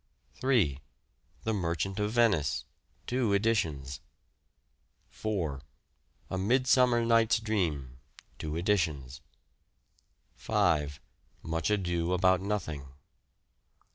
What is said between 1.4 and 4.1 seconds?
The Merchant of Venice (2 editions).